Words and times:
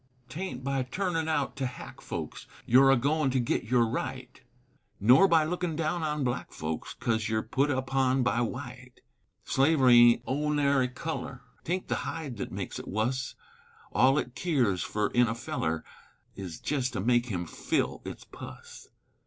'Taint 0.29 0.63
by 0.63 0.81
turnin' 0.81 1.27
out 1.27 1.55
to 1.55 1.67
hack 1.67 2.01
folks 2.01 2.47
You're 2.65 2.89
agoin' 2.91 3.29
to 3.29 3.39
git 3.39 3.65
your 3.65 3.85
right, 3.87 4.41
Nor 4.99 5.27
by 5.27 5.43
lookin' 5.43 5.75
down 5.75 6.01
on 6.01 6.23
black 6.23 6.51
folks 6.51 6.95
Coz 6.95 7.29
you're 7.29 7.43
put 7.43 7.69
upon 7.69 8.23
by 8.23 8.41
wite; 8.41 9.01
Slavery 9.43 9.99
aint 10.13 10.23
o' 10.25 10.49
nary 10.51 10.87
color, 10.87 11.43
'Taint 11.63 11.87
the 11.87 11.97
hide 11.97 12.37
thet 12.37 12.51
makes 12.51 12.79
it 12.79 12.87
wus, 12.87 13.35
All 13.91 14.17
it 14.17 14.33
keers 14.33 14.81
fer 14.81 15.09
in 15.09 15.27
a 15.27 15.35
feller 15.35 15.85
'S 16.35 16.59
jest 16.59 16.93
to 16.93 16.99
make 16.99 17.27
him 17.27 17.45
fill 17.45 18.01
its 18.03 18.23
pus. 18.23 18.87